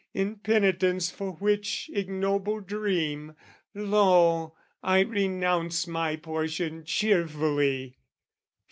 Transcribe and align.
"In 0.15 0.37
penitence 0.37 1.11
for 1.11 1.33
which 1.33 1.87
ignoble 1.93 2.59
dream, 2.59 3.35
"Lo, 3.75 4.55
I 4.81 5.01
renounce 5.01 5.85
my 5.85 6.15
portion 6.15 6.83
cheerfully! 6.85 7.99